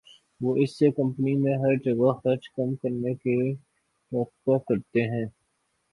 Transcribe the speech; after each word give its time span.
وہ 0.41 0.55
اس 0.57 0.77
سے 0.77 0.89
کمپنی 0.91 1.35
میں 1.35 1.53
ہر 1.55 1.75
جگہ 1.83 2.11
خرچ 2.19 2.49
کم 2.49 2.75
کرنے 2.75 3.13
کی 3.15 3.53
توقع 4.11 4.57
کرتے 4.67 5.01
ہیں 5.07 5.25